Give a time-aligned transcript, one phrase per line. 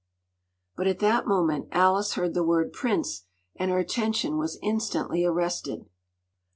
[0.77, 5.85] ”But at that moment Alice heard the word “prince,” and her attention was instantly arrested.